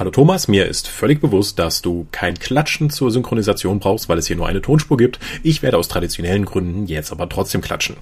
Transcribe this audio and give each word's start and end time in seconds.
Hallo 0.00 0.10
Thomas, 0.10 0.48
mir 0.48 0.64
ist 0.64 0.88
völlig 0.88 1.20
bewusst, 1.20 1.58
dass 1.58 1.82
du 1.82 2.06
kein 2.10 2.38
Klatschen 2.38 2.88
zur 2.88 3.10
Synchronisation 3.10 3.80
brauchst, 3.80 4.08
weil 4.08 4.16
es 4.16 4.26
hier 4.26 4.36
nur 4.36 4.46
eine 4.46 4.62
Tonspur 4.62 4.96
gibt. 4.96 5.20
Ich 5.42 5.60
werde 5.60 5.76
aus 5.76 5.88
traditionellen 5.88 6.46
Gründen 6.46 6.86
jetzt 6.86 7.12
aber 7.12 7.28
trotzdem 7.28 7.60
klatschen. 7.60 7.96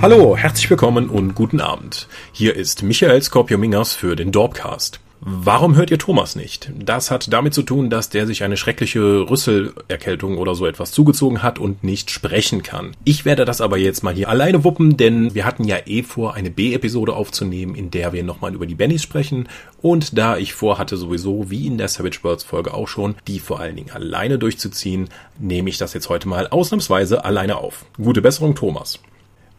Hallo, 0.00 0.36
herzlich 0.36 0.68
willkommen 0.68 1.08
und 1.08 1.36
guten 1.36 1.60
Abend. 1.60 2.08
Hier 2.32 2.56
ist 2.56 2.82
Michael 2.82 3.22
Scorpio 3.22 3.56
Mingers 3.56 3.94
für 3.94 4.16
den 4.16 4.32
Dorpcast. 4.32 4.98
Warum 5.24 5.76
hört 5.76 5.92
ihr 5.92 6.00
Thomas 6.00 6.34
nicht? 6.34 6.72
Das 6.76 7.12
hat 7.12 7.32
damit 7.32 7.54
zu 7.54 7.62
tun, 7.62 7.90
dass 7.90 8.10
der 8.10 8.26
sich 8.26 8.42
eine 8.42 8.56
schreckliche 8.56 9.30
Rüsselerkältung 9.30 10.36
oder 10.36 10.56
so 10.56 10.66
etwas 10.66 10.90
zugezogen 10.90 11.44
hat 11.44 11.60
und 11.60 11.84
nicht 11.84 12.10
sprechen 12.10 12.64
kann. 12.64 12.96
Ich 13.04 13.24
werde 13.24 13.44
das 13.44 13.60
aber 13.60 13.76
jetzt 13.76 14.02
mal 14.02 14.14
hier 14.14 14.28
alleine 14.28 14.64
wuppen, 14.64 14.96
denn 14.96 15.32
wir 15.32 15.44
hatten 15.44 15.62
ja 15.62 15.76
eh 15.86 16.02
vor, 16.02 16.34
eine 16.34 16.50
B-Episode 16.50 17.14
aufzunehmen, 17.14 17.76
in 17.76 17.92
der 17.92 18.12
wir 18.12 18.24
nochmal 18.24 18.52
über 18.52 18.66
die 18.66 18.74
Bennys 18.74 19.04
sprechen. 19.04 19.48
Und 19.80 20.18
da 20.18 20.38
ich 20.38 20.54
vorhatte 20.54 20.96
sowieso, 20.96 21.48
wie 21.48 21.68
in 21.68 21.78
der 21.78 21.86
Savage 21.86 22.18
Worlds 22.22 22.42
Folge 22.42 22.74
auch 22.74 22.88
schon, 22.88 23.14
die 23.28 23.38
vor 23.38 23.60
allen 23.60 23.76
Dingen 23.76 23.92
alleine 23.92 24.40
durchzuziehen, 24.40 25.08
nehme 25.38 25.70
ich 25.70 25.78
das 25.78 25.94
jetzt 25.94 26.08
heute 26.08 26.26
mal 26.26 26.48
ausnahmsweise 26.48 27.24
alleine 27.24 27.58
auf. 27.58 27.84
Gute 27.96 28.22
Besserung, 28.22 28.56
Thomas. 28.56 28.98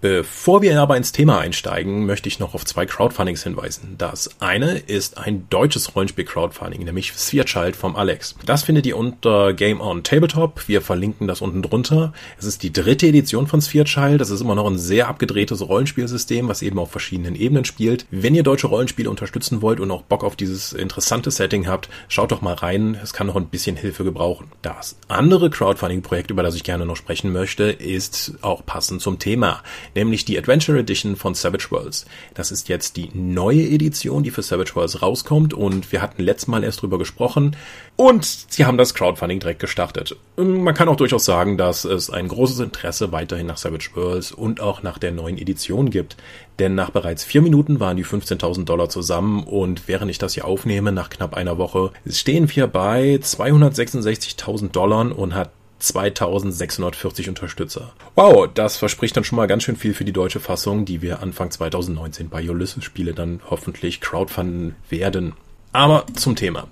Bevor 0.03 0.62
wir 0.62 0.81
aber 0.81 0.98
ins 0.98 1.13
Thema 1.13 1.39
einsteigen, 1.39 2.05
möchte 2.05 2.27
ich 2.27 2.38
noch 2.38 2.53
auf 2.55 2.66
zwei 2.66 2.85
Crowdfundings 2.85 3.41
hinweisen. 3.41 3.95
Das 3.98 4.31
eine 4.41 4.80
ist 4.80 5.17
ein 5.17 5.48
deutsches 5.49 5.95
Rollenspiel-Crowdfunding, 5.95 6.84
nämlich 6.84 7.13
Sphere 7.13 7.45
Child 7.45 7.77
vom 7.77 7.95
Alex. 7.95 8.35
Das 8.45 8.63
findet 8.63 8.85
ihr 8.85 8.97
unter 8.97 9.53
Game 9.53 9.80
on 9.80 10.03
Tabletop. 10.03 10.67
Wir 10.67 10.81
verlinken 10.81 11.30
das 11.30 11.39
unten 11.39 11.61
drunter. 11.61 12.11
Es 12.38 12.44
ist 12.44 12.63
die 12.63 12.73
dritte 12.73 13.08
Edition 13.08 13.47
von 13.47 13.61
Sphere 13.61 13.85
Child. 13.85 14.20
Das 14.20 14.30
ist 14.30 14.41
immer 14.41 14.55
noch 14.55 14.70
ein 14.70 14.77
sehr 14.77 15.08
abgedrehtes 15.08 15.66
Rollenspielsystem, 15.66 16.49
was 16.49 16.64
eben 16.64 16.80
auf 16.80 16.92
verschiedenen 16.92 17.38
Ebenen 17.38 17.64
spielt. 17.64 18.05
Wenn 18.11 18.36
ihr 18.36 18.44
deutsche 18.44 18.67
Rollenspiele 18.67 19.09
unterstützen 19.09 19.61
wollt 19.61 19.80
und 19.80 19.89
auch 19.89 20.02
Bock 20.02 20.25
auf 20.25 20.36
dieses 20.36 20.73
interessante 20.73 21.31
Setting 21.31 21.66
habt, 21.66 21.88
schaut 22.09 22.33
doch 22.33 22.42
mal 22.42 22.55
rein. 22.55 22.99
Es 23.02 23.14
kann 23.14 23.27
noch 23.27 23.38
ein 23.38 23.47
bisschen 23.47 23.77
Hilfe 23.77 24.03
gebrauchen. 24.03 24.52
Das 24.64 24.97
andere 25.08 25.49
Crowdfunding-Projekt, 25.49 26.30
über 26.30 26.44
das 26.44 26.55
ich 26.55 26.66
gerne 26.66 26.86
noch 26.86 26.97
sprechen 26.97 27.31
möchte, 27.31 27.72
ist 27.72 28.33
auch 28.42 28.66
passend 28.66 29.02
zum 29.02 29.17
Thema 29.17 29.64
nämlich 29.95 30.25
die 30.25 30.38
Adventure 30.38 30.80
Edition 30.80 31.16
von 31.16 31.33
Savage 31.33 31.67
Worlds. 31.69 32.05
Das 32.33 32.52
ist 32.52 32.69
jetzt 32.69 32.97
die 32.97 33.09
neue 33.13 33.61
Edition, 33.61 34.23
die 34.23 34.31
für 34.31 34.41
Savage 34.41 34.75
Worlds 34.75 35.02
rauskommt 35.02 35.53
und 35.53 35.91
wir 35.91 36.02
hatten 36.02 36.23
letztes 36.23 36.47
Mal 36.47 36.63
erst 36.63 36.81
drüber 36.81 36.97
gesprochen 36.97 37.55
und 37.95 38.25
sie 38.25 38.66
haben 38.66 38.77
das 38.77 38.94
Crowdfunding 38.94 39.39
direkt 39.39 39.59
gestartet. 39.59 40.16
Man 40.36 40.73
kann 40.73 40.88
auch 40.88 40.95
durchaus 40.95 41.25
sagen, 41.25 41.58
dass 41.58 41.86
es 41.86 42.09
ein 42.09 42.27
großes 42.27 42.59
Interesse 42.59 43.11
weiterhin 43.11 43.47
nach 43.47 43.58
Savage 43.58 43.89
Worlds 43.94 44.31
und 44.31 44.61
auch 44.61 44.83
nach 44.83 44.97
der 44.97 45.11
neuen 45.11 45.38
Edition 45.38 45.89
gibt, 45.89 46.17
denn 46.59 46.75
nach 46.75 46.89
bereits 46.89 47.23
vier 47.23 47.41
Minuten 47.41 47.80
waren 47.80 47.97
die 47.97 48.05
15.000 48.05 48.66
Dollar 48.66 48.89
zusammen 48.89 49.44
und 49.44 49.88
während 49.88 50.11
ich 50.11 50.17
das 50.17 50.33
hier 50.33 50.45
aufnehme, 50.45 50.91
nach 50.91 51.09
knapp 51.09 51.33
einer 51.33 51.58
Woche, 51.58 51.91
stehen 52.08 52.53
wir 52.55 52.67
bei 52.67 53.16
266.000 53.16 54.71
Dollar 54.71 54.94
und 54.94 55.33
hat 55.33 55.52
2640 55.84 57.30
Unterstützer. 57.30 57.94
Wow, 58.16 58.50
das 58.53 58.78
verspricht 58.78 59.16
dann 59.17 59.23
schon 59.23 59.36
mal 59.36 59.48
ganz 59.48 59.64
schön 59.64 59.76
viel 59.76 59.94
für 59.94 60.06
die 60.06 60.14
deutsche 60.14 60.39
Fassung, 60.39 60.86
die 60.86 61.02
wir 61.02 61.22
Anfang 61.22 61.52
2019 61.52 62.30
bei 62.30 62.50
Ulysses 62.50 62.84
Spiele 62.84 63.14
dann 63.14 63.42
hoffentlich 63.50 64.02
crowdfunden 64.02 64.76
werden. 64.89 65.34
Aber 65.72 66.06
zum 66.16 66.36
Thema. 66.36 66.67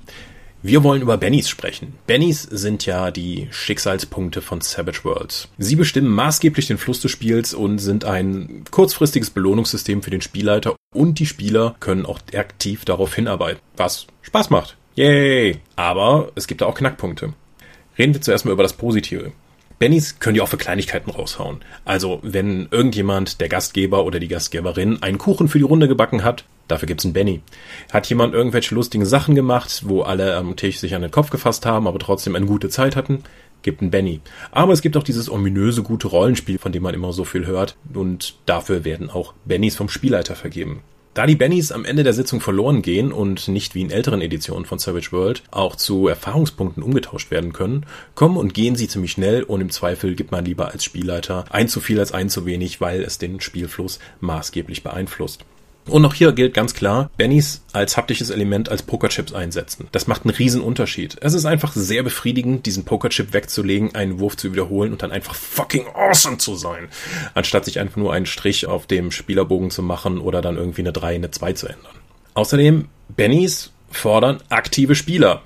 Wir 0.64 0.84
wollen 0.84 1.02
über 1.02 1.18
Bennys 1.18 1.50
sprechen. 1.50 1.96
Bennys 2.06 2.44
sind 2.44 2.86
ja 2.86 3.10
die 3.10 3.48
Schicksalspunkte 3.50 4.44
von 4.44 4.62
Savage 4.62 5.04
Worlds. 5.04 5.48
Sie 5.58 5.76
bestimmen 5.76 6.10
maßgeblich 6.10 6.68
den 6.68 6.78
Fluss 6.78 7.02
des 7.02 7.10
Spiels 7.10 7.56
und 7.56 7.80
sind 7.80 8.06
ein 8.06 8.64
kurzfristiges 8.70 9.32
Belohnungssystem 9.32 10.04
für 10.04 10.12
den 10.12 10.22
Spielleiter 10.22 10.76
und 10.94 11.18
die 11.18 11.26
Spieler 11.26 11.76
können 11.80 12.06
auch 12.06 12.20
aktiv 12.36 12.86
darauf 12.86 13.16
hinarbeiten, 13.16 13.60
was 13.76 14.06
Spaß 14.22 14.52
macht. 14.52 14.78
Yay! 14.94 15.58
Aber 15.78 16.32
es 16.36 16.46
gibt 16.46 16.62
da 16.62 16.68
auch 16.68 16.76
Knackpunkte. 16.76 17.34
Reden 17.98 18.14
wir 18.14 18.22
zuerst 18.22 18.46
mal 18.46 18.52
über 18.52 18.64
das 18.64 18.74
Positive. 18.74 19.32
Bennys 19.82 20.20
können 20.20 20.36
ja 20.36 20.44
auch 20.44 20.48
für 20.48 20.58
Kleinigkeiten 20.58 21.10
raushauen. 21.10 21.62
Also, 21.86 22.20
wenn 22.22 22.68
irgendjemand, 22.70 23.42
der 23.42 23.50
Gastgeber 23.50 24.06
oder 24.06 24.20
die 24.20 24.28
Gastgeberin, 24.28 25.02
einen 25.02 25.18
Kuchen 25.18 25.48
für 25.48 25.58
die 25.58 25.64
Runde 25.64 25.88
gebacken 25.88 26.24
hat, 26.24 26.46
dafür 26.68 26.86
gibt's 26.86 27.04
einen 27.04 27.14
Benny. 27.14 27.42
Hat 27.92 28.08
jemand 28.08 28.36
irgendwelche 28.36 28.76
lustigen 28.76 29.06
Sachen 29.06 29.34
gemacht, 29.34 29.82
wo 29.86 30.04
alle 30.04 30.36
am 30.36 30.56
Tisch 30.56 30.80
sich 30.80 30.94
an 30.94 31.02
den 31.02 31.10
Kopf 31.10 31.32
gefasst 31.32 31.66
haben, 31.66 31.88
aber 31.88 31.98
trotzdem 31.98 32.36
eine 32.36 32.46
gute 32.46 32.70
Zeit 32.70 32.96
hatten, 32.96 33.24
gibt 33.64 33.82
einen 33.82 33.90
Benny. 33.90 34.22
Aber 34.52 34.72
es 34.72 34.84
gibt 34.84 34.98
auch 34.98 35.04
dieses 35.04 35.32
ominöse 35.32 35.82
gute 35.82 36.08
Rollenspiel, 36.08 36.60
von 36.60 36.72
dem 36.72 36.84
man 36.84 36.94
immer 36.94 37.12
so 37.12 37.26
viel 37.26 37.48
hört, 37.48 37.76
und 37.92 38.36
dafür 38.46 38.86
werden 38.86 39.10
auch 39.10 39.34
Bennys 39.46 39.76
vom 39.76 39.90
Spielleiter 39.90 40.36
vergeben. 40.36 40.82
Da 41.14 41.26
die 41.26 41.36
Bennys 41.36 41.74
am 41.74 41.84
Ende 41.84 42.04
der 42.04 42.14
Sitzung 42.14 42.40
verloren 42.40 42.82
gehen 42.82 43.12
und 43.12 43.50
nicht 43.50 43.76
wie 43.76 43.82
in 43.82 43.92
älteren 43.92 44.22
Editionen 44.22 44.66
von 44.66 44.80
Savage 44.80 45.12
World 45.12 45.44
auch 45.52 45.76
zu 45.76 46.08
Erfahrungspunkten 46.08 46.82
umgetauscht 46.82 47.32
werden 47.32 47.52
können, 47.52 47.86
kommen 48.16 48.38
und 48.38 48.54
gehen 48.54 48.78
sie 48.78 48.88
ziemlich 48.88 49.12
schnell 49.12 49.44
und 49.44 49.60
im 49.60 49.72
Zweifel 49.72 50.16
gibt 50.16 50.32
man 50.32 50.46
lieber 50.46 50.72
als 50.72 50.86
Spielleiter 50.86 51.44
ein 51.50 51.68
zu 51.68 51.82
viel 51.82 52.00
als 52.00 52.14
ein 52.14 52.30
zu 52.30 52.46
wenig, 52.46 52.80
weil 52.80 53.02
es 53.04 53.18
den 53.18 53.42
Spielfluss 53.42 54.00
maßgeblich 54.22 54.84
beeinflusst. 54.84 55.44
Und 55.88 56.06
auch 56.06 56.14
hier 56.14 56.32
gilt 56.32 56.54
ganz 56.54 56.74
klar, 56.74 57.10
Bennys 57.18 57.64
als 57.74 57.98
haptisches 57.98 58.30
Element 58.30 58.70
als 58.70 58.84
Pokerchips 58.84 59.34
einsetzen. 59.34 59.88
Das 59.92 60.08
macht 60.08 60.24
einen 60.24 60.36
riesen 60.36 60.62
Unterschied. 60.62 61.18
Es 61.22 61.34
ist 61.34 61.46
einfach 61.46 61.74
sehr 61.74 62.04
befriedigend, 62.04 62.66
diesen 62.66 62.86
Pokerchip 62.86 63.34
wegzulegen, 63.34 63.96
einen 63.96 64.20
Wurf 64.20 64.38
zu 64.38 64.52
wiederholen 64.52 64.92
und 64.92 65.02
dann 65.02 65.12
einfach 65.12 65.34
fucking 65.34 65.88
awesome 65.94 66.38
zu 66.38 66.56
sein. 66.56 66.90
Anstatt 67.34 67.66
sich 67.66 67.80
einfach 67.80 67.98
nur 67.98 68.14
einen 68.14 68.26
Strich 68.28 68.68
auf 68.68 68.86
dem 68.86 69.12
Spielerbogen 69.12 69.72
zu 69.72 69.82
machen 69.82 70.20
oder 70.20 70.42
dann 70.42 70.58
irgendwie 70.58 70.82
eine 70.82 70.94
3 70.94 71.16
in 71.16 71.22
eine 71.22 71.32
2 71.32 71.54
zu 71.54 71.68
ändern. 71.68 71.96
Außerdem, 72.36 72.88
Bennys 73.10 73.72
fordern 73.90 74.42
aktive 74.50 74.96
Spieler. 74.96 75.42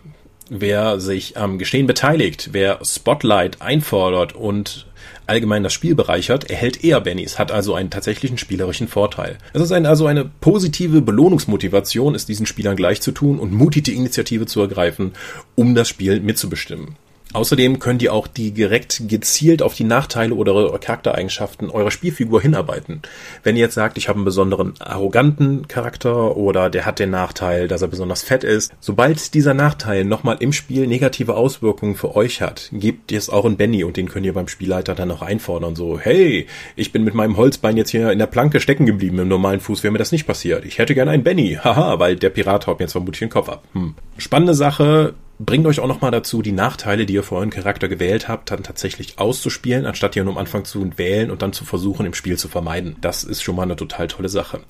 Wer 0.50 1.00
sich 1.00 1.38
am 1.38 1.57
Geschehen 1.57 1.88
beteiligt, 1.88 2.50
wer 2.51 2.79
Spotlight 2.83 3.61
einfordert 3.63 4.33
und 4.33 4.85
allgemein 5.25 5.63
das 5.63 5.73
Spiel 5.73 5.95
bereichert, 5.95 6.51
erhält 6.51 6.83
eher 6.83 7.01
Bennys, 7.01 7.39
hat 7.39 7.51
also 7.51 7.73
einen 7.73 7.89
tatsächlichen 7.89 8.38
spielerischen 8.38 8.88
Vorteil. 8.88 9.38
Es 9.53 9.61
ist 9.61 9.72
ein, 9.72 9.88
also 9.88 10.06
eine 10.06 10.25
positive 10.25 11.01
Belohnungsmotivation, 11.01 12.13
es 12.13 12.28
diesen 12.28 12.45
Spielern 12.45 12.75
gleich 12.75 13.01
zu 13.01 13.11
tun 13.11 13.39
und 13.39 13.53
mutig 13.53 13.85
die 13.85 13.95
Initiative 13.95 14.45
zu 14.45 14.61
ergreifen, 14.61 15.13
um 15.56 15.73
das 15.73 15.89
Spiel 15.89 16.19
mitzubestimmen. 16.19 16.95
Außerdem 17.35 17.79
könnt 17.79 18.01
ihr 18.01 18.13
auch 18.13 18.28
direkt 18.28 19.09
gezielt 19.09 19.62
auf 19.62 19.75
die 19.75 19.84
Nachteile 19.84 20.34
oder 20.35 20.79
Charaktereigenschaften 20.79 21.69
eurer 21.69 21.91
Spielfigur 21.91 22.41
hinarbeiten. 22.41 23.01
Wenn 23.44 23.57
ihr 23.57 23.63
jetzt 23.63 23.73
sagt, 23.73 23.97
ich 23.97 24.07
habe 24.07 24.16
einen 24.18 24.25
besonderen 24.25 24.73
arroganten 24.79 25.68
Charakter 25.68 26.38
oder 26.38 26.69
der 26.69 26.85
hat 26.85 27.00
den 27.00 27.09
Nachteil, 27.09 27.68
dass 27.68 27.81
er 27.81 27.90
besonders 27.90 28.24
fett 28.24 28.45
ist, 28.45 28.72
sobald 28.79 29.34
dieser 29.34 29.53
Nachteil 29.53 30.06
nochmal 30.06 30.38
im 30.40 30.53
Spiel 30.53 30.88
negative 30.88 31.35
Auswirkungen 31.35 31.95
für 31.95 32.16
euch 32.16 32.41
hat, 32.41 32.69
gebt 32.72 33.12
ihr 33.12 33.18
es 33.18 33.29
auch 33.29 33.44
in 33.44 33.57
Benny 33.57 33.84
und 33.84 33.97
den 33.97 34.07
könnt 34.07 34.25
ihr 34.25 34.34
beim 34.34 34.47
Spielleiter 34.47 34.95
dann 34.95 35.09
noch 35.09 35.22
einfordern. 35.22 35.75
So, 35.75 36.00
hey, 36.00 36.47
ich 36.78 36.94
bin 36.94 37.03
mit 37.03 37.16
meinem 37.16 37.35
Holzbein 37.35 37.75
jetzt 37.75 37.90
hier 37.90 38.13
in 38.13 38.19
der 38.19 38.28
Planke 38.28 38.62
stecken 38.62 38.85
geblieben. 38.85 39.19
Im 39.19 39.28
normalen 39.28 39.59
Fuß 39.59 39.84
wäre 39.84 39.91
mir 39.91 40.00
das 40.00 40.13
nicht 40.13 40.25
passiert. 40.25 40.63
Ich 40.63 40.78
hätte 40.78 40.95
gerne 40.95 41.12
einen 41.12 41.24
Benny. 41.24 41.59
Haha, 41.62 42.00
weil 42.00 42.16
der 42.16 42.29
Pirat 42.29 42.66
haut 42.66 42.79
mir 42.79 42.85
jetzt 42.85 42.94
vermutlich 42.94 43.19
den 43.19 43.29
Kopf 43.29 43.50
ab. 43.50 43.63
Hm. 43.74 43.95
Spannende 44.18 44.53
Sache 44.53 45.16
bringt 45.40 45.68
euch 45.68 45.79
auch 45.79 45.88
nochmal 45.88 46.12
dazu, 46.12 46.41
die 46.41 46.51
Nachteile, 46.51 47.06
die 47.06 47.13
ihr 47.13 47.23
vor 47.23 47.40
euren 47.40 47.50
Charakter 47.50 47.88
gewählt 47.88 48.28
habt, 48.28 48.51
dann 48.51 48.63
tatsächlich 48.63 49.19
auszuspielen, 49.19 49.85
anstatt 49.85 50.16
ihr 50.16 50.23
nur 50.23 50.34
am 50.34 50.38
Anfang 50.38 50.63
zu 50.63 50.97
wählen 50.97 51.29
und 51.29 51.41
dann 51.41 51.53
zu 51.53 51.66
versuchen, 51.66 52.06
im 52.06 52.13
Spiel 52.13 52.38
zu 52.38 52.47
vermeiden. 52.47 52.96
Das 53.01 53.23
ist 53.23 53.41
schon 53.41 53.56
mal 53.56 53.63
eine 53.63 53.75
total 53.75 54.07
tolle 54.07 54.29
Sache. 54.29 54.62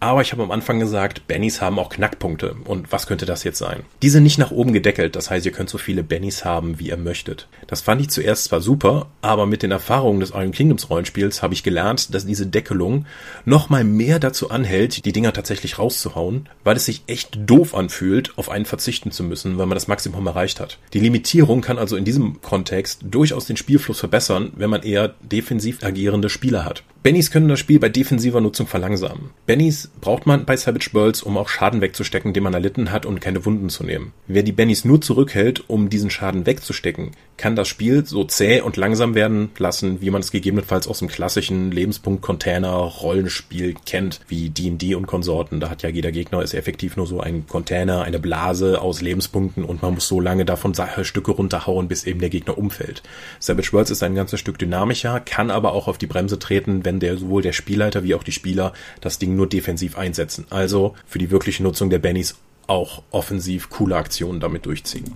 Aber 0.00 0.22
ich 0.22 0.32
habe 0.32 0.42
am 0.42 0.50
Anfang 0.50 0.80
gesagt, 0.80 1.26
Bennys 1.26 1.60
haben 1.60 1.78
auch 1.78 1.90
Knackpunkte. 1.90 2.56
Und 2.64 2.90
was 2.92 3.06
könnte 3.06 3.26
das 3.26 3.44
jetzt 3.44 3.58
sein? 3.58 3.82
Die 4.02 4.08
sind 4.08 4.22
nicht 4.22 4.38
nach 4.38 4.50
oben 4.50 4.72
gedeckelt, 4.72 5.14
das 5.16 5.30
heißt, 5.30 5.44
ihr 5.44 5.52
könnt 5.52 5.68
so 5.68 5.78
viele 5.78 6.02
Bennys 6.02 6.44
haben, 6.44 6.78
wie 6.78 6.88
ihr 6.88 6.96
möchtet. 6.96 7.48
Das 7.66 7.82
fand 7.82 8.00
ich 8.00 8.10
zuerst 8.10 8.44
zwar 8.44 8.60
super, 8.60 9.08
aber 9.20 9.46
mit 9.46 9.62
den 9.62 9.70
Erfahrungen 9.70 10.20
des 10.20 10.30
Iron 10.30 10.52
Kingdoms 10.52 10.88
Rollenspiels 10.88 11.42
habe 11.42 11.54
ich 11.54 11.62
gelernt, 11.62 12.14
dass 12.14 12.26
diese 12.26 12.46
Deckelung 12.46 13.06
nochmal 13.44 13.84
mehr 13.84 14.18
dazu 14.18 14.50
anhält, 14.50 15.04
die 15.04 15.12
Dinger 15.12 15.32
tatsächlich 15.32 15.78
rauszuhauen, 15.78 16.48
weil 16.64 16.76
es 16.76 16.86
sich 16.86 17.02
echt 17.06 17.38
doof 17.38 17.74
anfühlt, 17.74 18.36
auf 18.38 18.48
einen 18.48 18.64
verzichten 18.64 19.10
zu 19.10 19.22
müssen, 19.22 19.58
weil 19.58 19.66
man 19.66 19.76
das 19.76 19.88
Maximum 19.88 20.13
Maximum 20.14 20.26
erreicht 20.26 20.60
hat. 20.60 20.78
Die 20.92 21.00
Limitierung 21.00 21.60
kann 21.60 21.78
also 21.78 21.96
in 21.96 22.04
diesem 22.04 22.40
Kontext 22.40 23.02
durchaus 23.10 23.46
den 23.46 23.56
Spielfluss 23.56 24.00
verbessern, 24.00 24.52
wenn 24.56 24.70
man 24.70 24.82
eher 24.82 25.14
defensiv 25.20 25.82
agierende 25.82 26.28
Spieler 26.28 26.64
hat. 26.64 26.82
Bennys 27.04 27.30
können 27.30 27.46
das 27.48 27.60
Spiel 27.60 27.78
bei 27.78 27.90
defensiver 27.90 28.40
Nutzung 28.40 28.66
verlangsamen. 28.66 29.28
Bennys 29.44 29.90
braucht 30.00 30.24
man 30.24 30.46
bei 30.46 30.56
Savage 30.56 30.88
Worlds, 30.94 31.22
um 31.22 31.36
auch 31.36 31.50
Schaden 31.50 31.82
wegzustecken, 31.82 32.32
den 32.32 32.42
man 32.42 32.54
erlitten 32.54 32.90
hat 32.90 33.04
und 33.04 33.20
keine 33.20 33.44
Wunden 33.44 33.68
zu 33.68 33.84
nehmen. 33.84 34.14
Wer 34.26 34.42
die 34.42 34.52
Bennys 34.52 34.86
nur 34.86 35.02
zurückhält, 35.02 35.68
um 35.68 35.90
diesen 35.90 36.08
Schaden 36.08 36.46
wegzustecken, 36.46 37.10
kann 37.36 37.56
das 37.56 37.68
Spiel 37.68 38.06
so 38.06 38.24
zäh 38.24 38.62
und 38.62 38.78
langsam 38.78 39.14
werden 39.14 39.50
lassen, 39.58 40.00
wie 40.00 40.08
man 40.08 40.22
es 40.22 40.30
gegebenenfalls 40.30 40.88
aus 40.88 41.00
dem 41.00 41.08
klassischen 41.08 41.70
Lebenspunkt-Container-Rollenspiel 41.72 43.74
kennt, 43.84 44.20
wie 44.28 44.48
D&D 44.48 44.94
und 44.94 45.06
Konsorten. 45.06 45.60
Da 45.60 45.68
hat 45.68 45.82
ja 45.82 45.90
jeder 45.90 46.10
Gegner 46.10 46.40
ist 46.40 46.54
effektiv 46.54 46.96
nur 46.96 47.06
so 47.06 47.20
ein 47.20 47.46
Container, 47.46 48.04
eine 48.04 48.18
Blase 48.18 48.80
aus 48.80 49.02
Lebenspunkten 49.02 49.64
und 49.64 49.82
man 49.82 49.92
muss 49.92 50.08
so 50.08 50.20
lange 50.20 50.46
davon 50.46 50.72
Stücke 51.02 51.32
runterhauen, 51.32 51.86
bis 51.86 52.04
eben 52.04 52.20
der 52.20 52.30
Gegner 52.30 52.56
umfällt. 52.56 53.02
Savage 53.40 53.74
Worlds 53.74 53.90
ist 53.90 54.02
ein 54.02 54.14
ganzes 54.14 54.40
Stück 54.40 54.58
dynamischer, 54.58 55.20
kann 55.20 55.50
aber 55.50 55.74
auch 55.74 55.86
auf 55.86 55.98
die 55.98 56.06
Bremse 56.06 56.38
treten, 56.38 56.86
wenn 56.86 56.93
der 57.00 57.16
sowohl 57.16 57.42
der 57.42 57.52
Spielleiter 57.52 58.04
wie 58.04 58.14
auch 58.14 58.22
die 58.22 58.32
Spieler 58.32 58.72
das 59.00 59.18
Ding 59.18 59.36
nur 59.36 59.48
defensiv 59.48 59.96
einsetzen. 59.98 60.46
Also 60.50 60.94
für 61.06 61.18
die 61.18 61.30
wirkliche 61.30 61.62
Nutzung 61.62 61.90
der 61.90 61.98
Bennys 61.98 62.36
auch 62.66 63.02
offensiv 63.10 63.70
coole 63.70 63.96
Aktionen 63.96 64.40
damit 64.40 64.66
durchziehen. 64.66 65.14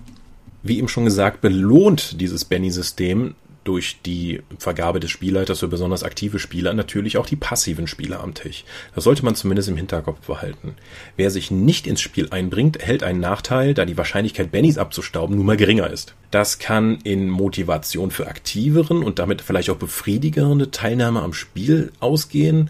Wie 0.61 0.77
eben 0.77 0.87
schon 0.87 1.05
gesagt, 1.05 1.41
belohnt 1.41 2.19
dieses 2.19 2.45
Benny-System 2.45 3.35
durch 3.63 4.01
die 4.05 4.41
Vergabe 4.57 4.99
des 4.99 5.11
Spielleiters 5.11 5.59
für 5.59 5.67
besonders 5.67 6.03
aktive 6.03 6.39
Spieler 6.39 6.73
natürlich 6.73 7.17
auch 7.17 7.25
die 7.25 7.35
passiven 7.35 7.87
Spieler 7.87 8.21
am 8.21 8.33
Tisch. 8.33 8.63
Das 8.95 9.03
sollte 9.03 9.23
man 9.23 9.35
zumindest 9.35 9.69
im 9.69 9.77
Hinterkopf 9.77 10.25
behalten. 10.25 10.75
Wer 11.17 11.29
sich 11.29 11.51
nicht 11.51 11.85
ins 11.85 12.01
Spiel 12.01 12.29
einbringt, 12.31 12.77
erhält 12.77 13.03
einen 13.03 13.19
Nachteil, 13.19 13.73
da 13.73 13.85
die 13.85 13.97
Wahrscheinlichkeit, 13.97 14.51
Bennys 14.51 14.77
abzustauben, 14.77 15.35
nun 15.35 15.45
mal 15.45 15.57
geringer 15.57 15.89
ist. 15.89 16.15
Das 16.31 16.59
kann 16.59 16.99
in 17.03 17.27
Motivation 17.27 18.11
für 18.11 18.27
aktiveren 18.27 19.03
und 19.03 19.17
damit 19.17 19.41
vielleicht 19.41 19.71
auch 19.71 19.77
befriedigende 19.77 20.69
Teilnahme 20.69 21.23
am 21.23 21.33
Spiel 21.33 21.91
ausgehen. 21.99 22.69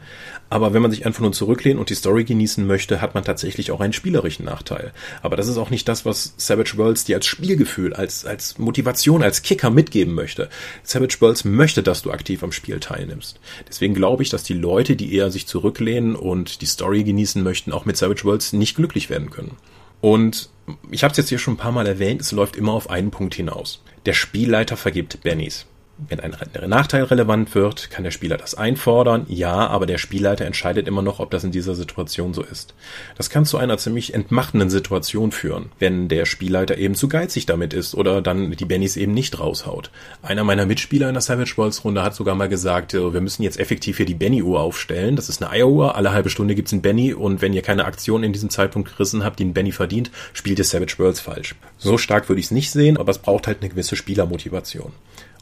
Aber 0.49 0.73
wenn 0.73 0.81
man 0.81 0.91
sich 0.91 1.05
einfach 1.05 1.21
nur 1.21 1.33
zurücklehnt 1.33 1.77
und 1.77 1.89
die 1.89 1.95
Story 1.95 2.23
genießen 2.23 2.65
möchte, 2.65 3.01
hat 3.01 3.15
man 3.15 3.25
tatsächlich 3.25 3.71
auch 3.71 3.81
einen 3.81 3.91
spielerischen 3.91 4.45
Nachteil. 4.45 4.93
Aber 5.21 5.35
das 5.35 5.49
ist 5.49 5.57
auch 5.57 5.69
nicht 5.69 5.89
das, 5.89 6.05
was 6.05 6.33
Savage 6.37 6.77
Worlds 6.77 7.03
dir 7.03 7.17
als 7.17 7.25
Spielgefühl, 7.25 7.93
als, 7.93 8.25
als 8.25 8.57
Motivation, 8.57 9.23
als 9.23 9.41
Kicker 9.41 9.69
mitgeben 9.69 10.13
möchte. 10.13 10.49
Savage 10.83 11.17
Worlds 11.19 11.43
möchte, 11.43 11.83
dass 11.83 12.01
du 12.01 12.11
aktiv 12.11 12.41
am 12.43 12.53
Spiel 12.53 12.79
teilnimmst. 12.79 13.39
Deswegen 13.67 13.93
glaube 13.93 14.23
ich, 14.23 14.29
dass 14.29 14.43
die 14.43 14.53
Leute, 14.53 14.95
die 14.95 15.13
eher 15.13 15.31
sich 15.31 15.47
zurücklehnen 15.47 16.15
und 16.15 16.61
die 16.61 16.65
Story 16.65 17.03
genießen 17.03 17.43
möchten, 17.43 17.73
auch 17.73 17.85
mit 17.85 17.97
Savage 17.97 18.23
Worlds 18.23 18.53
nicht 18.53 18.75
glücklich 18.75 19.09
werden 19.09 19.29
können. 19.29 19.57
Und 20.01 20.49
ich 20.91 21.03
habe 21.03 21.11
es 21.11 21.17
jetzt 21.17 21.29
hier 21.29 21.39
schon 21.39 21.55
ein 21.55 21.57
paar 21.57 21.71
Mal 21.71 21.87
erwähnt, 21.87 22.21
es 22.21 22.31
läuft 22.31 22.55
immer 22.55 22.73
auf 22.73 22.89
einen 22.89 23.11
Punkt 23.11 23.35
hinaus. 23.35 23.83
Der 24.05 24.13
Spielleiter 24.13 24.77
vergibt 24.77 25.21
Bennys. 25.21 25.65
Wenn 26.07 26.21
ein 26.21 26.33
Nachteil 26.67 27.03
relevant 27.03 27.53
wird, 27.55 27.89
kann 27.91 28.05
der 28.05 28.11
Spieler 28.11 28.37
das 28.37 28.55
einfordern, 28.55 29.25
ja, 29.27 29.67
aber 29.67 29.85
der 29.85 29.97
Spielleiter 29.97 30.45
entscheidet 30.45 30.87
immer 30.87 31.01
noch, 31.01 31.19
ob 31.19 31.29
das 31.29 31.43
in 31.43 31.51
dieser 31.51 31.75
Situation 31.75 32.33
so 32.33 32.41
ist. 32.41 32.73
Das 33.17 33.29
kann 33.29 33.45
zu 33.45 33.57
einer 33.57 33.77
ziemlich 33.77 34.13
entmachtenden 34.13 34.69
Situation 34.69 35.31
führen, 35.31 35.71
wenn 35.77 36.07
der 36.07 36.25
Spielleiter 36.25 36.77
eben 36.77 36.95
zu 36.95 37.09
geizig 37.09 37.47
damit 37.47 37.73
ist 37.73 37.95
oder 37.95 38.21
dann 38.21 38.51
die 38.51 38.65
Bennys 38.65 38.95
eben 38.95 39.13
nicht 39.13 39.39
raushaut. 39.39 39.91
Einer 40.21 40.45
meiner 40.45 40.65
Mitspieler 40.65 41.09
in 41.09 41.15
der 41.15 41.21
Savage 41.21 41.57
Worlds 41.57 41.83
Runde 41.83 42.01
hat 42.01 42.15
sogar 42.15 42.35
mal 42.35 42.49
gesagt, 42.49 42.93
äh, 42.93 43.13
wir 43.13 43.21
müssen 43.21 43.43
jetzt 43.43 43.59
effektiv 43.59 43.97
hier 43.97 44.05
die 44.05 44.15
Benny-Uhr 44.15 44.59
aufstellen. 44.59 45.17
Das 45.17 45.27
ist 45.27 45.41
eine 45.41 45.51
Eieruhr, 45.51 45.95
alle 45.95 46.13
halbe 46.13 46.29
Stunde 46.29 46.55
gibt's 46.55 46.71
einen 46.71 46.81
Benny 46.81 47.13
und 47.13 47.41
wenn 47.41 47.53
ihr 47.53 47.61
keine 47.61 47.83
Aktion 47.85 48.23
in 48.23 48.31
diesem 48.31 48.49
Zeitpunkt 48.49 48.89
gerissen 48.89 49.25
habt, 49.25 49.39
die 49.39 49.43
einen 49.43 49.53
Benny 49.53 49.73
verdient, 49.73 50.11
spielt 50.31 50.59
ihr 50.59 50.65
Savage 50.65 50.95
Worlds 50.97 51.19
falsch. 51.19 51.55
So 51.77 51.97
stark 51.97 52.29
würde 52.29 52.39
ich 52.39 52.45
es 52.45 52.51
nicht 52.51 52.71
sehen, 52.71 52.97
aber 52.97 53.11
es 53.11 53.17
braucht 53.17 53.47
halt 53.47 53.59
eine 53.59 53.69
gewisse 53.69 53.97
Spielermotivation. 53.97 54.93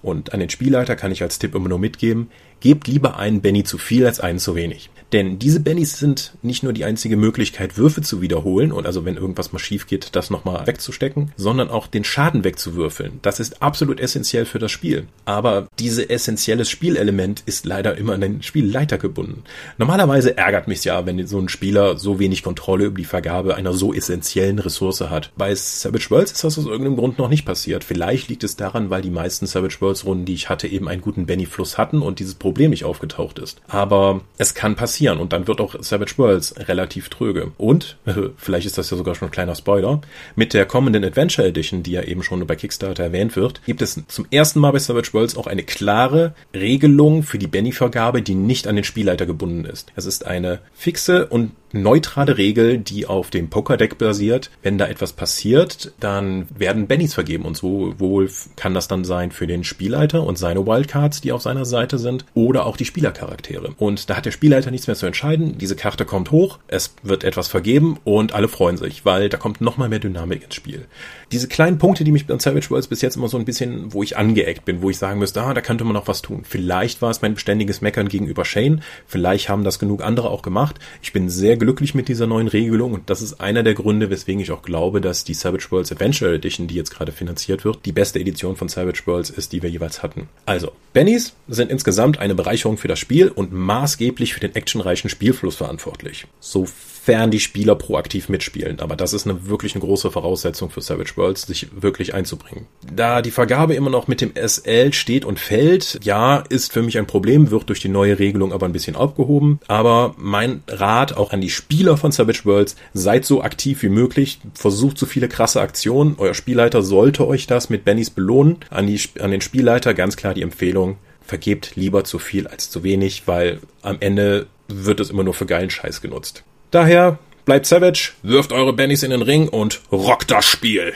Und 0.02 0.34
an 0.34 0.40
den 0.40 0.50
Spielleiter 0.50 0.96
kann 0.96 1.12
ich 1.12 1.24
als 1.24 1.40
Tipp 1.40 1.56
immer 1.56 1.70
nur 1.70 1.80
mitgeben, 1.80 2.30
gebt 2.60 2.88
lieber 2.88 3.18
einen 3.18 3.42
Benny 3.42 3.64
zu 3.64 3.78
viel 3.78 4.06
als 4.06 4.20
einen 4.20 4.40
zu 4.40 4.56
wenig. 4.56 4.90
Denn 5.14 5.40
diese 5.40 5.62
Bennys 5.62 5.98
sind 5.98 6.34
nicht 6.42 6.64
nur 6.64 6.74
die 6.74 6.84
einzige 6.84 7.16
Möglichkeit, 7.16 7.78
Würfe 7.78 8.02
zu 8.02 8.22
wiederholen 8.22 8.74
und 8.74 8.86
also 8.86 9.06
wenn 9.06 9.16
irgendwas 9.16 9.54
mal 9.54 9.60
schief 9.60 9.88
geht, 9.88 10.16
das 10.16 10.30
nochmal 10.30 10.68
wegzustecken, 10.68 11.32
sondern 11.38 11.70
auch 11.70 11.88
den 11.88 12.04
Schaden 12.04 12.44
wegzuwürfeln. 12.44 13.20
Das 13.22 13.40
ist 13.40 13.62
absolut 13.62 14.02
essentiell 14.02 14.46
für 14.46 14.60
das 14.60 14.72
Spiel. 14.72 15.08
Aber 15.24 15.68
diese 15.80 16.10
essentielles 16.10 16.70
Spielelement 16.70 17.42
ist 17.46 17.66
leider 17.66 17.98
immer 17.98 18.14
an 18.14 18.22
den 18.22 18.44
Spielleiter 18.44 18.98
gebunden. 18.98 19.44
Normalerweise 19.78 20.36
ärgert 20.38 20.68
mich 20.68 20.84
ja, 20.84 21.06
wenn 21.06 21.26
so 21.26 21.40
ein 21.40 21.50
Spieler 21.50 21.98
so 21.98 22.20
wenig 22.20 22.44
Kontrolle 22.44 22.86
über 22.86 22.98
die 22.98 23.06
Vergabe 23.06 23.56
einer 23.56 23.74
so 23.74 23.94
essentiellen 23.94 24.60
Ressource 24.60 25.02
hat. 25.02 25.32
Bei 25.38 25.56
Savage 25.56 26.10
Worlds 26.10 26.34
ist 26.34 26.44
das 26.44 26.58
aus 26.58 26.66
irgendeinem 26.66 26.98
Grund 26.98 27.18
noch 27.18 27.30
nicht 27.30 27.46
passiert. 27.46 27.84
Vielleicht 27.84 28.28
liegt 28.28 28.44
es 28.44 28.58
daran, 28.58 28.90
weil 28.90 29.02
die 29.02 29.10
meisten 29.10 29.46
Savage 29.46 29.78
Worlds 29.80 30.06
Runden, 30.06 30.26
die 30.26 30.34
ich 30.34 30.50
hatte, 30.50 30.68
eben 30.68 30.90
einen 30.90 31.02
guten 31.02 31.26
Benny-Fluss 31.26 31.78
hatten 31.78 32.02
und 32.02 32.20
dieses 32.20 32.36
Problem 32.48 32.70
nicht 32.70 32.86
aufgetaucht 32.86 33.40
ist. 33.40 33.60
Aber 33.68 34.22
es 34.38 34.54
kann 34.54 34.78
passieren 34.78 35.20
und 35.20 35.34
dann 35.34 35.50
wird 35.50 35.60
auch 35.60 35.76
Savage 35.84 36.14
Worlds 36.16 36.56
relativ 36.70 37.10
tröge. 37.10 37.52
Und, 37.58 37.98
vielleicht 38.38 38.66
ist 38.66 38.78
das 38.78 38.90
ja 38.90 38.96
sogar 38.96 39.16
schon 39.16 39.28
ein 39.28 39.32
kleiner 39.32 39.54
Spoiler, 39.54 40.00
mit 40.38 40.54
der 40.54 40.66
kommenden 40.66 41.04
Adventure 41.04 41.46
Edition, 41.46 41.84
die 41.84 41.92
ja 41.92 42.04
eben 42.04 42.24
schon 42.24 42.48
bei 42.48 42.56
Kickstarter 42.56 43.04
erwähnt 43.04 43.36
wird, 43.36 43.62
gibt 43.66 43.82
es 43.82 44.02
zum 44.08 44.28
ersten 44.32 44.62
Mal 44.62 44.72
bei 44.72 44.80
Savage 44.80 45.12
Worlds 45.12 45.36
auch 45.36 45.48
eine 45.48 45.64
klare 45.64 46.36
Regelung 46.54 47.24
für 47.24 47.38
die 47.38 47.48
Benny-Vergabe, 47.48 48.22
die 48.22 48.36
nicht 48.36 48.66
an 48.66 48.76
den 48.76 48.86
Spielleiter 48.86 49.26
gebunden 49.26 49.66
ist. 49.66 49.92
Es 49.98 50.06
ist 50.06 50.26
eine 50.26 50.60
fixe 50.74 51.28
und 51.28 51.52
neutrale 51.74 52.38
Regel, 52.38 52.78
die 52.78 53.06
auf 53.08 53.30
dem 53.30 53.50
Pokerdeck 53.50 53.98
basiert. 53.98 54.52
Wenn 54.62 54.78
da 54.78 54.88
etwas 54.88 55.14
passiert, 55.14 55.92
dann 56.00 56.48
werden 56.58 56.88
Bennys 56.88 57.14
vergeben 57.14 57.44
und 57.44 57.58
sowohl 57.58 58.30
kann 58.56 58.74
das 58.74 58.88
dann 58.88 59.04
sein 59.04 59.32
für 59.32 59.48
den 59.48 59.66
Spielleiter 59.66 60.24
und 60.24 60.38
seine 60.38 60.66
Wildcards, 60.66 61.22
die 61.22 61.34
auf 61.34 61.42
seiner 61.42 61.66
Seite 61.66 61.98
sind, 61.98 62.26
oder 62.38 62.68
auch 62.68 62.78
die 62.78 62.86
Spielercharaktere. 62.86 63.74
Und 63.78 64.12
da 64.12 64.16
hat 64.16 64.28
der 64.28 64.32
Spielleiter 64.32 64.70
nichts 64.70 64.86
mehr 64.86 64.96
zu 64.96 65.08
entscheiden. 65.08 65.58
Diese 65.58 65.76
Karte 65.76 66.06
kommt 66.06 66.30
hoch, 66.30 66.60
es 66.68 66.94
wird 67.02 67.24
etwas 67.24 67.48
vergeben 67.48 67.98
und 68.04 68.34
alle 68.34 68.48
freuen 68.48 68.78
sich, 68.78 69.06
weil 69.06 69.28
da 69.30 69.38
kommt 69.38 69.60
nochmal 69.60 69.90
mehr 69.90 69.98
Dynamik 69.98 70.44
ins 70.44 70.54
Spiel. 70.54 70.86
Diese 71.32 71.48
kleinen 71.48 71.80
Punkte, 71.80 72.04
die 72.04 72.12
mich 72.12 72.28
bei 72.28 72.38
Savage 72.38 72.70
Worlds 72.70 72.88
bis 72.88 73.02
jetzt 73.02 73.18
immer 73.18 73.28
so 73.28 73.38
ein 73.38 73.44
bisschen, 73.44 73.92
wo 73.92 74.04
ich 74.04 74.18
angeeckt 74.18 74.66
bin, 74.66 74.84
wo 74.84 74.92
ich 74.92 75.00
sagen 75.00 75.20
müsste, 75.20 75.42
ah, 75.42 75.56
da 75.56 75.62
könnte 75.62 75.84
man 75.84 75.94
noch 75.94 76.08
was 76.08 76.22
tun. 76.22 76.44
Vielleicht 76.48 77.02
war 77.02 77.10
es 77.10 77.24
mein 77.24 77.34
beständiges 77.34 77.82
Meckern 77.82 78.08
gegenüber 78.08 78.46
Shane, 78.46 78.84
vielleicht 79.08 79.50
haben 79.50 79.64
das 79.64 79.80
genug 79.80 80.04
andere 80.04 80.30
auch 80.30 80.44
gemacht. 80.44 80.76
Ich 81.02 81.14
bin 81.14 81.30
sehr 81.30 81.58
glücklich 81.58 81.96
mit 81.96 82.08
dieser 82.08 82.28
neuen 82.28 82.48
Regelung 82.48 82.94
und 82.94 83.10
das 83.10 83.24
ist 83.24 83.42
einer 83.42 83.64
der 83.64 83.74
Gründe, 83.74 84.12
weswegen 84.12 84.42
ich 84.42 84.52
auch 84.52 84.62
glaube, 84.62 85.02
dass 85.02 85.24
die 85.24 85.34
Savage 85.34 85.68
Worlds 85.72 85.92
Adventure 85.92 86.36
Edition, 86.36 86.68
die 86.68 86.76
jetzt 86.76 86.92
gerade 86.92 87.12
finanziert 87.12 87.66
wird, 87.66 87.86
die 87.86 87.92
beste 87.92 88.20
Edition 88.20 88.56
von 88.56 88.70
Savage 88.70 89.02
Worlds 89.06 89.32
ist, 89.32 89.54
die 89.54 89.64
wir 89.64 89.70
jeweils 89.70 90.04
hatten. 90.04 90.30
Also, 90.46 90.72
Bennys 90.94 91.34
sind 91.48 91.72
insgesamt 91.72 92.20
eine 92.28 92.36
Bereicherung 92.36 92.78
für 92.78 92.88
das 92.88 93.00
Spiel 93.00 93.30
und 93.30 93.52
maßgeblich 93.52 94.34
für 94.34 94.40
den 94.40 94.56
actionreichen 94.56 95.10
Spielfluss 95.10 95.56
verantwortlich. 95.56 96.28
Sofern 96.40 97.32
die 97.32 97.40
Spieler 97.40 97.76
proaktiv 97.76 98.30
mitspielen. 98.30 98.80
Aber 98.80 98.96
das 98.96 99.14
ist 99.14 99.26
eine 99.26 99.48
wirklich 99.48 99.76
eine 99.76 99.84
große 99.84 100.12
Voraussetzung 100.12 100.70
für 100.70 100.82
Savage 100.82 101.14
Worlds, 101.16 101.44
sich 101.44 101.68
wirklich 101.82 102.14
einzubringen. 102.14 102.68
Da 102.94 103.22
die 103.22 103.32
Vergabe 103.32 103.76
immer 103.76 103.90
noch 103.90 104.08
mit 104.08 104.22
dem 104.22 104.34
SL 104.36 104.94
steht 104.94 105.24
und 105.24 105.40
fällt, 105.40 106.00
ja, 106.04 106.44
ist 106.50 106.74
für 106.74 106.82
mich 106.82 106.98
ein 106.98 107.08
Problem, 107.08 107.50
wird 107.50 107.70
durch 107.70 107.80
die 107.80 107.90
neue 107.90 108.20
Regelung 108.20 108.52
aber 108.52 108.66
ein 108.66 108.74
bisschen 108.74 108.96
aufgehoben. 108.96 109.60
Aber 109.68 110.16
mein 110.18 110.64
Rat 110.68 111.16
auch 111.16 111.32
an 111.32 111.42
die 111.42 111.50
Spieler 111.50 111.96
von 111.96 112.12
Savage 112.12 112.42
Worlds, 112.44 112.76
seid 112.94 113.26
so 113.26 113.42
aktiv 113.42 113.84
wie 113.84 113.90
möglich, 113.90 114.40
versucht 114.54 114.98
so 114.98 115.06
viele 115.06 115.30
krasse 115.30 115.62
Aktionen. 115.62 116.16
Euer 116.18 116.34
Spielleiter 116.34 116.84
sollte 116.84 117.26
euch 117.26 117.48
das 117.48 117.70
mit 117.70 117.86
Bennys 117.86 118.10
belohnen. 118.10 118.58
An, 118.70 118.88
die, 118.88 119.00
an 119.20 119.32
den 119.32 119.42
Spielleiter 119.42 119.94
ganz 119.94 120.18
klar 120.18 120.34
die 120.34 120.42
Empfehlung, 120.42 120.98
vergebt 121.28 121.76
lieber 121.76 122.04
zu 122.06 122.20
viel 122.20 122.48
als 122.48 122.70
zu 122.70 122.84
wenig, 122.84 123.28
weil 123.28 123.60
am 123.82 123.98
Ende 124.00 124.48
wird 124.68 125.00
es 125.00 125.10
immer 125.10 125.24
nur 125.24 125.34
für 125.34 125.46
geilen 125.46 125.70
Scheiß 125.70 126.02
genutzt. 126.02 126.44
Daher 126.72 127.20
bleibt 127.46 127.66
savage, 127.66 128.14
wirft 128.24 128.52
eure 128.52 128.74
Bennys 128.74 129.04
in 129.04 129.12
den 129.12 129.22
Ring 129.22 129.50
und 129.50 129.82
rockt 129.92 130.32
das 130.32 130.46
Spiel. 130.46 130.94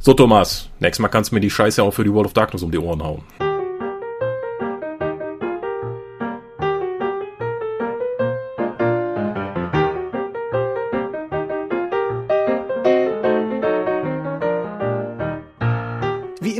So, 0.00 0.14
Thomas, 0.14 0.68
nächstes 0.78 1.00
Mal 1.00 1.08
kannst 1.08 1.32
du 1.32 1.34
mir 1.34 1.40
die 1.40 1.50
Scheiße 1.50 1.82
auch 1.82 1.92
für 1.92 2.04
die 2.04 2.12
World 2.12 2.26
of 2.26 2.32
Darkness 2.32 2.62
um 2.62 2.70
die 2.70 2.78
Ohren 2.78 3.02
hauen. 3.02 3.24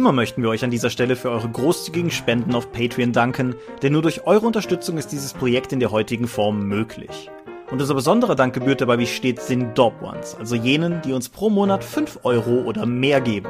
Immer 0.07 0.13
möchten 0.13 0.41
wir 0.41 0.51
euch 0.51 0.63
an 0.63 0.71
dieser 0.71 0.89
Stelle 0.89 1.17
für 1.17 1.31
eure 1.31 1.49
großzügigen 1.49 2.13
Spenden 2.13 2.55
auf 2.55 2.71
Patreon 2.71 3.11
danken, 3.11 3.57
denn 3.83 3.93
nur 3.93 4.03
durch 4.03 4.25
eure 4.25 4.47
Unterstützung 4.47 4.99
ist 4.99 5.11
dieses 5.11 5.33
Projekt 5.33 5.73
in 5.73 5.81
der 5.81 5.91
heutigen 5.91 6.29
Form 6.29 6.69
möglich. 6.69 7.29
Und 7.73 7.81
unser 7.81 7.95
besonderer 7.95 8.37
Dank 8.37 8.55
gebührt 8.55 8.81
dabei 8.81 9.01
wie 9.01 9.07
stets 9.09 9.49
den 9.49 9.75
Dob 9.75 10.01
Ones, 10.01 10.37
also 10.37 10.55
jenen, 10.55 11.03
die 11.03 11.13
uns 11.13 11.29
pro 11.29 11.51
Monat 11.51 11.83
5 11.83 12.21
Euro 12.23 12.61
oder 12.61 12.87
mehr 12.87 13.21
geben. 13.21 13.49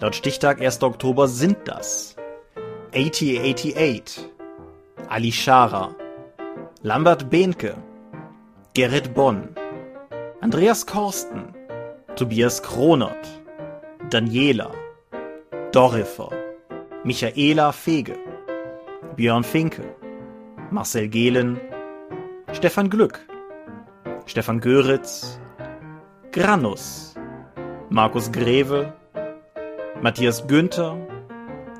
Laut 0.00 0.16
Stichtag 0.16 0.60
1. 0.60 0.82
Oktober 0.82 1.28
sind 1.28 1.58
das 1.66 2.16
8088, 2.92 4.26
Ali 5.08 5.30
Schara, 5.30 5.94
Lambert 6.82 7.30
Behnke, 7.30 7.76
Gerrit 8.74 9.14
Bonn, 9.14 9.50
Andreas 10.40 10.86
Korsten, 10.86 11.54
Tobias 12.16 12.64
Kronert, 12.64 13.28
Daniela, 14.10 14.72
Dorifer, 15.74 16.30
Michaela 17.02 17.72
Fege, 17.72 18.16
Björn 19.16 19.42
Finke, 19.42 19.82
Marcel 20.70 21.08
Gehlen, 21.08 21.60
Stefan 22.52 22.88
Glück, 22.88 23.18
Stefan 24.26 24.60
Göritz, 24.60 25.40
Granus, 26.30 27.16
Markus 27.90 28.30
Greve, 28.30 28.92
Matthias 30.00 30.46
Günther, 30.46 30.96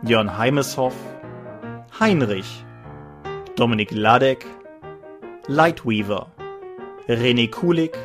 Jörn 0.02 0.38
Heimeshoff, 0.38 0.96
Heinrich, 2.00 2.64
Dominik 3.54 3.92
Ladek, 3.92 4.44
Lightweaver, 5.46 6.26
René 7.06 7.48
Kulik, 7.48 7.96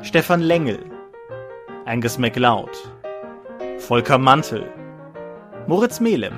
Stefan 0.00 0.40
Lengel, 0.40 0.80
Angus 1.84 2.16
MacLeod, 2.16 2.70
Volker 3.86 4.16
Mantel, 4.16 4.64
Moritz 5.66 5.98
Melem, 5.98 6.34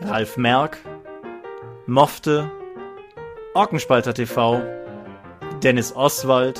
Ralf 0.00 0.38
Merck, 0.38 0.78
Mofte, 1.86 2.50
Orkenspalter 3.52 4.14
TV, 4.14 4.62
Dennis 5.62 5.94
Oswald, 5.94 6.58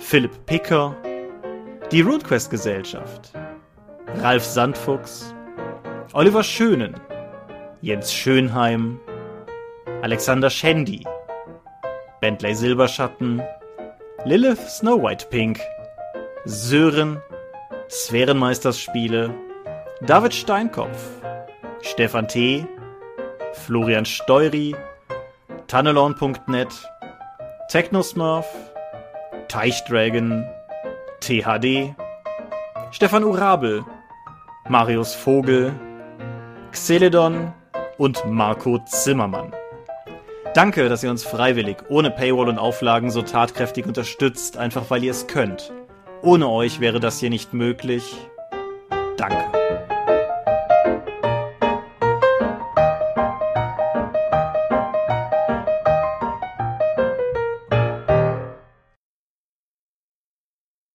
Philipp 0.00 0.44
Picker, 0.46 0.96
die 1.92 2.00
RuneQuest 2.00 2.50
Gesellschaft, 2.50 3.32
Ralf 4.16 4.44
Sandfuchs, 4.44 5.32
Oliver 6.14 6.42
Schönen, 6.42 6.96
Jens 7.80 8.12
Schönheim, 8.12 8.98
Alexander 10.02 10.50
Schendi, 10.50 11.04
Bentley 12.20 12.56
Silberschatten, 12.56 13.40
Lilith 14.24 14.68
Snow 14.68 15.00
White 15.00 15.26
Pink, 15.30 15.60
Sören, 16.44 17.22
Sphärenmeisterspiele, 17.88 19.32
David 20.06 20.34
Steinkopf, 20.34 21.22
Stefan 21.80 22.26
T., 22.26 22.66
Florian 23.52 24.04
Steury, 24.04 24.74
Tannelorn.net, 25.68 26.68
Technosmurf, 27.68 28.46
Teichdragon, 29.46 30.44
THD, 31.20 31.94
Stefan 32.90 33.22
Urabel, 33.22 33.84
Marius 34.68 35.14
Vogel, 35.14 35.72
Xeledon 36.72 37.52
und 37.96 38.24
Marco 38.26 38.80
Zimmermann. 38.86 39.52
Danke, 40.54 40.88
dass 40.88 41.04
ihr 41.04 41.10
uns 41.10 41.22
freiwillig, 41.22 41.76
ohne 41.88 42.10
Paywall 42.10 42.48
und 42.48 42.58
Auflagen 42.58 43.10
so 43.12 43.22
tatkräftig 43.22 43.86
unterstützt, 43.86 44.56
einfach 44.56 44.86
weil 44.88 45.04
ihr 45.04 45.12
es 45.12 45.28
könnt. 45.28 45.72
Ohne 46.22 46.48
euch 46.48 46.80
wäre 46.80 46.98
das 46.98 47.20
hier 47.20 47.30
nicht 47.30 47.54
möglich. 47.54 48.16
Danke. 49.16 49.61